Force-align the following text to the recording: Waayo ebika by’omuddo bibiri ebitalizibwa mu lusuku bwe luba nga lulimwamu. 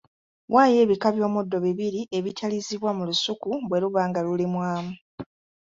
Waayo 0.53 0.77
ebika 0.85 1.07
by’omuddo 1.15 1.57
bibiri 1.65 2.01
ebitalizibwa 2.17 2.91
mu 2.97 3.03
lusuku 3.09 3.49
bwe 3.67 3.79
luba 3.83 4.01
nga 4.09 4.19
lulimwamu. 4.25 4.93